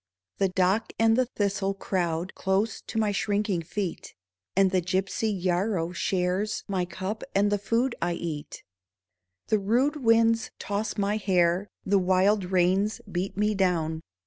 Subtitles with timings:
[0.39, 4.15] The dock and the thistle crowd Close to my shrinking feet.
[4.55, 8.63] And the gypsy yarrow shares My cup and the food I eat.
[9.49, 14.01] The rude winds toss my hair, The wild rains beat me down.